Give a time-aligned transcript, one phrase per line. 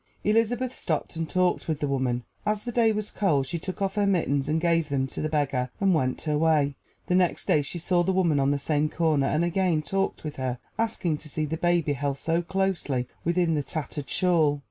[0.23, 2.23] Elizabeth stopped and talked with the woman.
[2.43, 5.29] As the day was cold, she took off her mittens and gave them to the
[5.29, 6.75] beggar, and went her way.
[7.05, 10.23] The next day she again saw the woman on the same corner and again talked
[10.23, 14.59] with her, asking to see the baby held so closely within the tattered shawl.